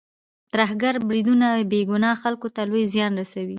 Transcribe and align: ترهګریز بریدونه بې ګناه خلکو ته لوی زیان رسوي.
ترهګریز 0.53 1.03
بریدونه 1.09 1.47
بې 1.71 1.81
ګناه 1.91 2.19
خلکو 2.23 2.47
ته 2.55 2.61
لوی 2.69 2.83
زیان 2.93 3.11
رسوي. 3.19 3.49